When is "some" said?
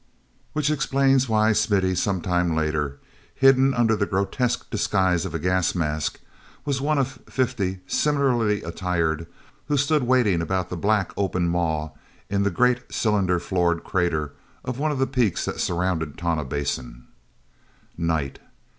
1.93-2.21